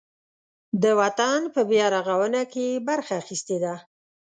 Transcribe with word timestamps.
د 0.83 0.85
وطن 1.01 1.39
په 1.53 1.61
بیارغاونه 1.69 2.41
کې 2.51 2.63
یې 2.71 2.81
برخه 2.87 3.13
اخیستې 3.21 3.57
ده. 3.63 3.75